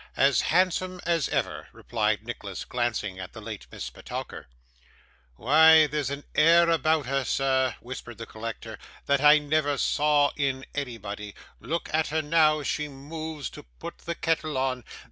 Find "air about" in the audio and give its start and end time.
6.33-7.05